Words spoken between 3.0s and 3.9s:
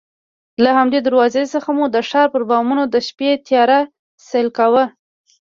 شپې تیاره